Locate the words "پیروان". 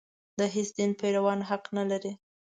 1.01-1.39